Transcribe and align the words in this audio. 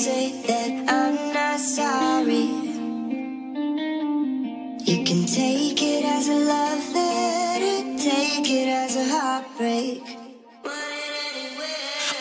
say 0.00 0.32
that 0.48 0.70
I'm 0.88 1.16
not 1.34 1.60
sorry. 1.60 2.46
You 4.88 4.96
can 5.04 5.26
take 5.26 5.82
it 5.82 6.04
as 6.12 6.28
a 6.28 6.38
love 6.50 6.86
letter 6.94 7.80
Take 8.04 8.48
it 8.50 8.68
as 8.76 8.96
a 8.96 9.04
heartbreak. 9.10 10.00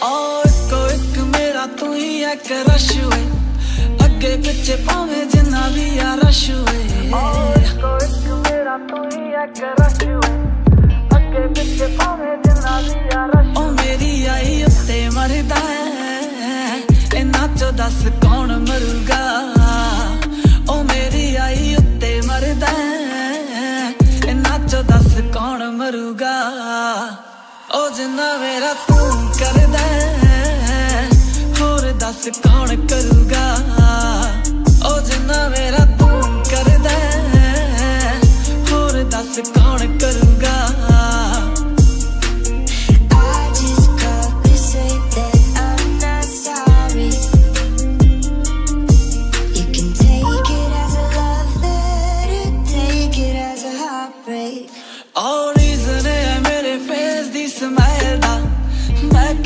और 0.04 0.44
को 0.71 0.81
एक 0.89 1.18
मेरा 1.36 1.65
तू 1.79 1.94
ही 1.94 2.24
एक 2.31 2.52
रश 2.70 2.90
हुए। 2.97 3.24
अगे 4.08 4.36
पीछे 4.44 4.76
पावे 4.88 5.26
जिन्ना 5.26 5.68
भी 5.70 5.88
आ 6.00 6.14
रश 6.24 6.50
हुए। 6.50 7.12
और 7.22 7.64
को 7.82 7.96
एक 8.06 8.28
मेरा 8.48 8.78
तू 8.92 9.10
ਉਹ 27.98 27.98
ਜਿੰਨਾ 27.98 28.27
ਮੇਰਾ 28.39 28.73
ਤੂੰ 28.89 29.33
ਕਰਦਾ 29.39 29.79
ਹੋਰ 31.61 31.93
ਦੱਸ 32.01 32.29
ਕੌਣ 32.37 32.87
ਕਰੂਗਾ 32.87 33.47
ਉਹ 34.89 35.01
ਜਿੰਨਾ 35.01 35.48
ਮੇਰਾ 35.48 35.84
ਤੂੰ 35.98 36.43
ਕਰਦਾ 36.51 36.98
ਹੋਰ 38.71 39.03
ਦੱਸ 39.11 39.39
ਕੌਣ 39.51 39.98
ਕਰੂਗਾ 39.98 40.55
I 55.77 55.81
just 55.87 56.08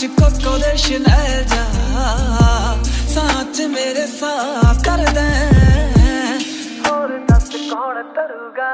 चिकोत 0.00 0.36
को 0.44 0.52
दे 0.58 0.76
शिनल 0.78 1.32
जा 1.50 1.64
साथ 3.14 3.56
मेरे 3.74 4.06
साथ 4.06 4.80
कर 4.86 5.02
दे। 5.16 5.28
और 6.90 7.12
दस 7.30 7.48
कौन 7.70 7.96
तरुगा? 8.16 8.72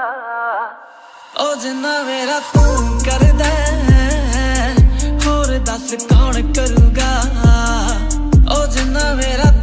ओ 1.40 1.54
जिन्ना 1.62 1.94
मेरा 2.02 2.38
तू 2.54 2.64
कर 3.04 3.22
दे। 3.42 3.95
ਦੱਸ 5.66 5.94
ਕੌਣ 5.94 6.52
ਕਰੂਗਾ? 6.52 7.22
ਉਹ 8.56 8.66
ਜਿੰਨਾ 8.66 9.14
ਮੇਰਾ 9.14 9.55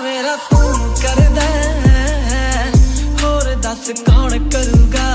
ਮੇਰਾ 0.00 0.34
ਤੂੰ 0.50 0.94
ਕਰਦਾ 1.02 1.42
ਹੈ, 1.42 2.72
ਹੋਰ 3.22 3.54
ਦੱਸ 3.62 3.90
ਕੌਣ 4.00 4.38
ਕਰੂਗਾ? 4.48 5.06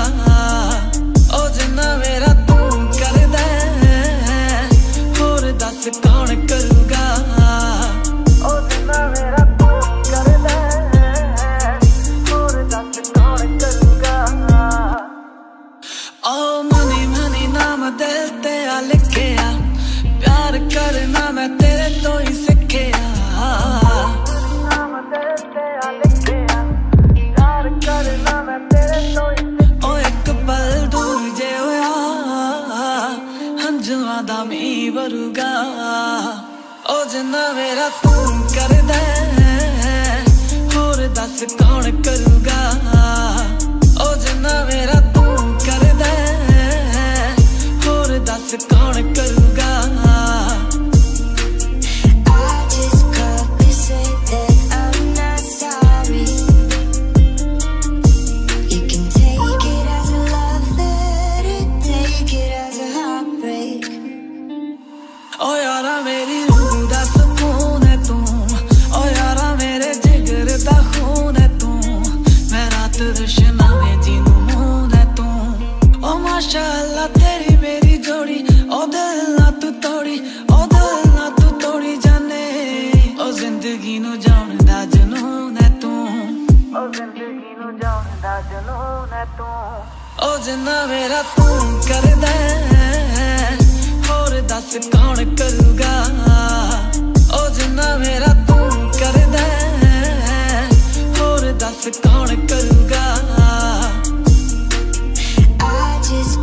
ਉਹ 1.34 1.48
ਜਿੰਨਾ 1.50 1.96
ਮੇਰਾ 1.96 2.32
ਤੂੰ 2.48 2.88
ਕਰਦਾ 2.90 3.38
ਹੈ, 3.38 4.68
ਹੋਰ 5.20 5.50
ਦੱਸ 5.60 5.88
ਕੌਣ 5.98 6.46
ਕਰੂਗਾ? 6.46 7.04
ਉਹ 8.44 8.68
ਜਿੰਨਾ 8.68 9.06
ਮੇਰਾ 9.08 9.44
ਤੂੰ 9.58 9.80
ਕਰਦਾ 10.04 10.56
ਹੈ, 10.94 11.78
ਹੋਰ 12.30 12.62
ਦੱਸ 12.64 12.98
ਕੌਣ 13.10 13.58
ਕਰੂਗਾ? 13.58 14.16
ਓ 16.26 16.62
ਮਨੀ 16.62 17.06
ਮਨੀ 17.06 17.46
ਨਾਮ 17.48 17.90
ਦਿਲ 17.98 18.28
ਤੇ 18.42 18.64
ਆ 18.66 18.80
ਲਿਖਿਆ। 18.82 19.50
ਪਿਆਰ 20.20 20.58
ਕਰਨਾ 20.74 21.30
ਮੈਂ 21.30 21.48
ਤੇਰੇ 21.58 21.81
ਹੰਝੂਆਂ 34.72 34.90
ਦਾ 34.90 34.92
ਮੀਂਹ 34.92 34.92
ਵਰੂਗਾ। 34.92 35.52
ਓ 36.90 37.04
ਜਿੰਨਾ 37.04 37.52
ਮੇਰਾ 37.52 37.88
ਤੂੰ 37.88 38.42
ਕਰਦਾ 38.54 38.94
ਹੈ, 38.94 40.24
ਹੋਰ 40.76 41.06
ਦੱਸ 41.08 41.44
ਕੌਣ 41.58 42.02
ਕਰੂਗਾ? 42.02 42.60
ਓ 86.77 86.87
ਜ਼ਿੰਦਗੀ 86.93 87.55
ਨੂੰ 87.59 87.77
ਜਾਣ 87.79 88.05
ਦਾ 88.23 88.39
ਜਨੂਨ 88.51 89.13
ਹੈ 89.13 89.25
ਤੂੰ 89.37 90.27
ਓ 90.27 90.37
ਜਿੰਨਾ 90.45 90.85
ਮੇਰਾ 90.85 91.21
ਤੂੰ 91.35 91.81
ਕਰਦਾ 91.87 92.27
ਹੈ, 92.27 93.57
ਹੋਰ 94.09 94.39
ਦੱਸ 94.49 94.75
ਕੌਣ 94.93 95.23
ਕਰੂਗਾ 95.35 95.93
ਓ 97.39 97.47
ਜਿੰਨਾ 97.55 97.95
ਮੇਰਾ 97.97 98.33
ਤੂੰ 98.47 98.89
ਕਰਦਾ 98.99 99.43
ਹੈ, 99.83 100.69
ਹੋਰ 101.19 101.51
ਦੱਸ 101.59 101.87
ਕੌਣ 102.03 102.35
ਕਰੂਗਾ 102.47 103.05
I 105.59 105.99
just 106.01 106.37